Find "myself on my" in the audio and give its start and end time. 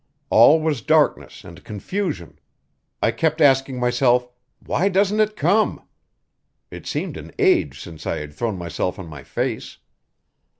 8.57-9.21